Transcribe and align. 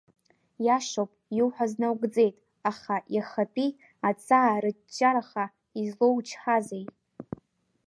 Иашоуп, 0.65 1.11
иуҳәаз 1.37 1.71
наугӡеит, 1.81 2.35
аха 2.69 2.95
иахатәи 3.15 3.69
аҵаа-рыҷҷараха 4.07 5.45
излоучҳазеи?! 5.81 6.85